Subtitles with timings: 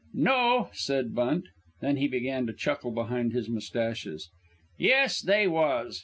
[0.15, 1.45] "No," said Bunt.
[1.79, 4.31] Then he began to chuckle behind his mustaches.
[4.79, 5.99] "Yes, they was."